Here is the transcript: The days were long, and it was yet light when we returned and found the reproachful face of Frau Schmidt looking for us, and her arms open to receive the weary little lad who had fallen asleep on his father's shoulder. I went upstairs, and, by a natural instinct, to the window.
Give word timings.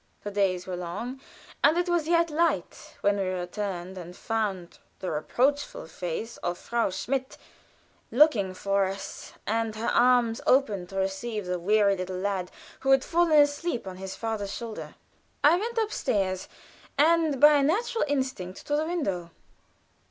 The 0.23 0.31
days 0.31 0.65
were 0.65 0.75
long, 0.75 1.21
and 1.63 1.77
it 1.77 1.87
was 1.87 2.07
yet 2.07 2.31
light 2.31 2.95
when 3.01 3.17
we 3.17 3.21
returned 3.23 3.99
and 3.99 4.15
found 4.17 4.79
the 4.97 5.11
reproachful 5.11 5.85
face 5.85 6.37
of 6.37 6.57
Frau 6.57 6.89
Schmidt 6.89 7.37
looking 8.09 8.55
for 8.55 8.85
us, 8.85 9.33
and 9.45 9.75
her 9.75 9.89
arms 9.89 10.41
open 10.47 10.87
to 10.87 10.95
receive 10.95 11.45
the 11.45 11.59
weary 11.59 11.95
little 11.97 12.17
lad 12.17 12.49
who 12.79 12.89
had 12.89 13.03
fallen 13.03 13.33
asleep 13.39 13.85
on 13.85 13.97
his 13.97 14.15
father's 14.15 14.51
shoulder. 14.51 14.95
I 15.43 15.57
went 15.57 15.77
upstairs, 15.77 16.47
and, 16.97 17.39
by 17.39 17.57
a 17.57 17.61
natural 17.63 18.05
instinct, 18.07 18.65
to 18.65 18.75
the 18.75 18.87
window. 18.87 19.29